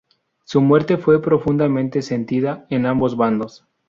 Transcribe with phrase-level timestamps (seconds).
[0.45, 3.67] Su muerte fue profundamente sentida en ambos bandos.